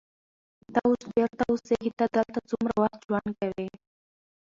ته 0.73 0.79
اوس 0.87 1.01
چیرته 1.13 1.43
اوسېږې؟ 1.51 1.91
ته 1.99 2.05
دلته 2.15 2.39
څومره 2.49 2.73
وخت 2.83 2.99
ژوند 3.07 3.31
کوې؟ 3.39 3.67